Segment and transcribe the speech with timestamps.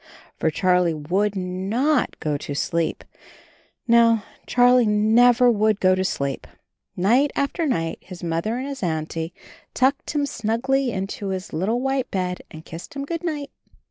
[0.39, 3.03] For Charlie would not go to sleep.
[3.87, 6.47] No, Charlie never would go to sleep.
[6.97, 9.31] Night after night his Mother or his Auntie
[9.75, 12.41] tucked him snugly 74 CHARLIE AND HIS KITTEN TOPSY 75 into his little white bed
[12.49, 13.51] and kissed him good night.